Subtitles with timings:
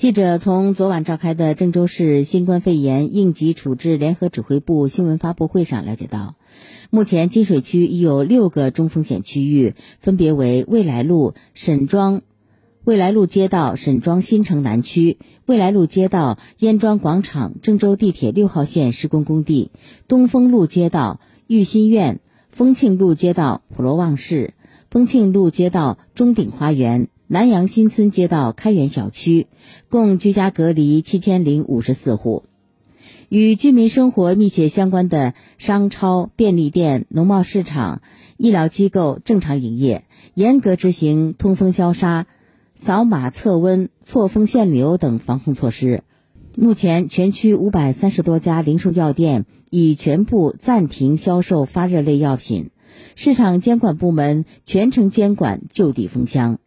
[0.00, 6.36] 记者从昨晚召开的郑州市新冠肺炎应急处置联合指挥部新闻发布会上了解到，
[6.88, 12.22] 目前金水区已有六个中风险区域，分别为未来路、沈庄、
[12.82, 19.70] 未来路街道、沈庄新城南区、未来路街道、燕庄广场、郑州地铁六号线施工工地、
[20.08, 24.54] 东风路街道、玉新苑、丰庆路街道、普罗旺士、
[24.88, 27.10] 丰庆路街道、中鼎花园。
[27.32, 29.46] 南阳新村街道开元小区
[29.88, 32.42] 共居家隔离七千零五十四户，
[33.28, 38.02] 与居民生活密切相关的商超、便利店、农贸市场、
[38.36, 42.26] 医疗机构正常营业，严格执行通风消杀、
[42.74, 46.02] 扫码测温、错峰限流等防控措施。
[46.56, 52.70] 目前，全区五百三十多家零售药店已全部暂停销售发热类药品，
[53.14, 56.58] 市场监管部门全程监管，就地封箱。